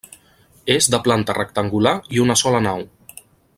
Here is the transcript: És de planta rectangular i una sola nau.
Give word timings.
És 0.75 0.87
de 0.93 0.99
planta 1.09 1.35
rectangular 1.39 1.93
i 2.17 2.25
una 2.25 2.39
sola 2.43 2.63
nau. 2.71 2.83